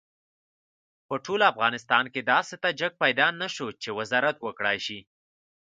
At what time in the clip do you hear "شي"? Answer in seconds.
4.85-4.99